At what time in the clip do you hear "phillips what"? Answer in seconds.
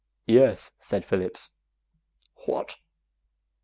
1.05-2.79